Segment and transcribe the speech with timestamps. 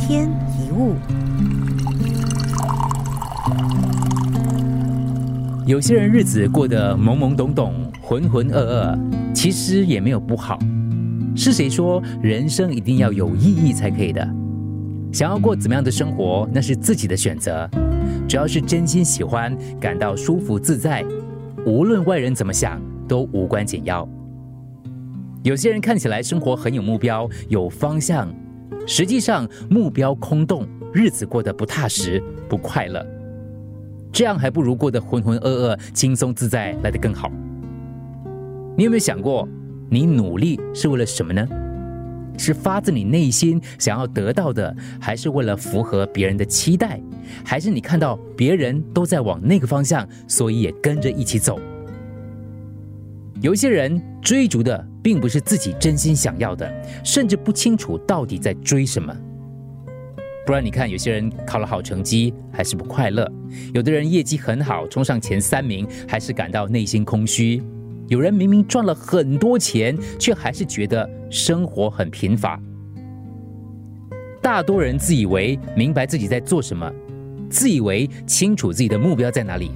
[0.00, 0.94] 天一物，
[5.66, 8.98] 有些人日子过得懵懵懂懂、浑浑噩噩，
[9.34, 10.58] 其实也没有不好。
[11.36, 14.26] 是谁说人生一定要有意义才可以的？
[15.12, 17.68] 想要过怎么样的生活，那是自己的选择。
[18.26, 21.04] 只要是真心喜欢，感到舒服自在，
[21.66, 24.08] 无论外人怎么想，都无关紧要。
[25.42, 28.32] 有些人看起来生活很有目标、有方向，
[28.86, 33.04] 实际上目标空洞，日子过得不踏实、不快乐。
[34.12, 37.30] 这样还不如过得浑浑噩噩、轻松自在来得更好。
[38.76, 39.48] 你有没有想过，
[39.88, 41.46] 你努力是为了什么呢？
[42.38, 46.98] 是发自你内心想要得到的，还是为了符合别人的期待？
[47.44, 51.60] 还是你看到别人都在往那个方向，所以也跟着一起走？
[53.40, 56.70] 有些人追逐的并不是自己真心想要的，
[57.02, 59.16] 甚至不清楚到底在追什么。
[60.44, 63.24] 不然你看，有些人考了好成绩还是不快乐；
[63.72, 67.62] 有的人业绩很好，冲上前三名还是感到内心空虚。
[68.08, 72.60] 有人明明赚了很多钱，却还是觉得生活很贫乏。
[74.42, 76.90] 大多人自以为明白自己在做什么，
[77.48, 79.70] 自以为清楚自己的目标在哪里，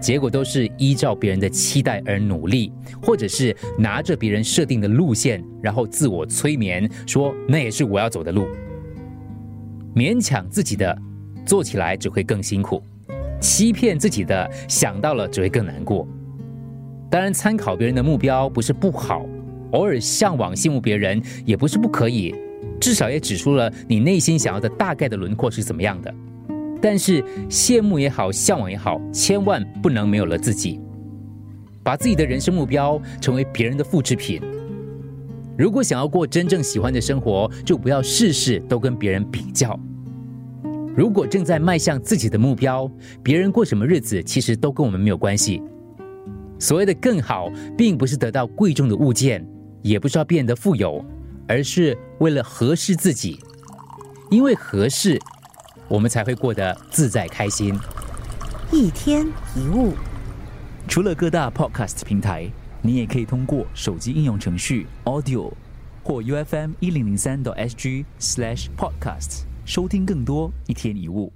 [0.00, 8.46] 结果都是依照别人的期待而努力，或者是拿着别人设定的路线，然后自我催眠，说那也是我要走的路。
[9.94, 10.96] 勉强自己的，
[11.44, 12.82] 做起来只会更辛苦；
[13.40, 16.08] 欺骗自己的，想到了只会更难过。
[17.10, 19.26] 当然，参考别人的目标不是不好，
[19.72, 22.34] 偶尔向往羡慕别人也不是不可以，
[22.80, 26.14] 至少也指出了你内心想要的大概的轮廓是怎么样的。
[26.80, 30.80] 但是羡慕也好，向往也好，千万不能没有了自己，
[31.82, 34.40] 把自己的人生目标成为别人的复制品。
[35.58, 39.78] 如果想要过真正喜欢的生活，就不要事事都跟别人比较。
[40.96, 42.90] 如果正在迈向自己的目标，
[43.22, 45.62] 别人过什么日子，其实都跟我们没有关系。
[46.58, 49.46] 所谓的更好，并不是得到贵重的物件，
[49.82, 51.04] 也不是要变得富有，
[51.46, 53.38] 而是为了合适自己。
[54.30, 55.18] 因为合适，
[55.90, 57.76] 我们才会过得自在开心。
[58.70, 59.92] 一天一物，
[60.86, 62.48] 除了各大 Podcast 平台，
[62.80, 65.52] 你也可以通过手机应用程序 Audio
[66.04, 71.32] 或 U F M 一零零三 SG Slash Podcast 收听更多一天一物。